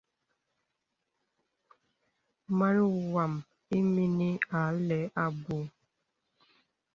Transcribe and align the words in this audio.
Màn 2.57 2.77
wām 3.13 3.33
ìmìnī 3.77 4.29
a 4.59 4.61
lɛ 4.87 4.99
abù. 5.23 5.57